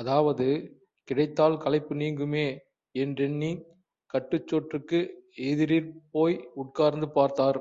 அதாவது 0.00 0.44
கிடைத்தால் 1.08 1.56
களைப்பு 1.56 1.94
நீங்குமே 1.94 2.44
என்றெண்ணிக் 2.94 3.64
கட்டுச் 4.14 4.46
சோற்றுக்கு 4.46 5.00
எதிரிற் 5.48 5.90
போய் 6.10 6.36
உட்கார்ந்து 6.56 7.08
பார்த்தார். 7.10 7.60